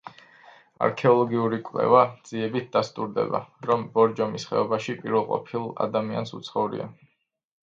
არქეოლოგიური 0.85 1.59
კვლევა-ძიებით 1.67 2.71
დასტურდება, 2.77 3.43
რომ 3.73 3.85
ბორჯომის 3.99 4.47
ხეობაში 4.53 4.97
პირველყოფილ 5.05 5.73
ადამიანს 5.89 6.37
უცხოვრია. 6.41 6.91